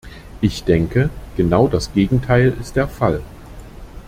Ich 0.41 0.63
denke, 0.63 1.11
genau 1.37 1.67
das 1.67 1.93
Gegenteil 1.93 2.57
ist 2.59 2.75
der 2.75 2.87
Fall. 2.87 3.21